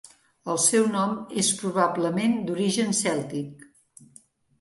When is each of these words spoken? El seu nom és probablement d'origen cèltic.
El 0.51 0.57
seu 0.61 0.85
nom 0.93 1.11
és 1.41 1.51
probablement 1.59 2.33
d'origen 2.47 2.97
cèltic. 3.01 3.69